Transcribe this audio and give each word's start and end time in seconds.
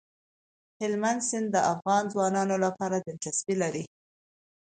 هلمند 0.81 1.21
سیند 1.29 1.47
د 1.51 1.57
افغان 1.73 2.03
ځوانانو 2.13 2.55
لپاره 2.65 2.95
دلچسپي 3.07 3.55
لري. 3.61 3.83